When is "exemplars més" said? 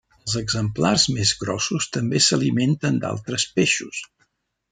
0.39-1.33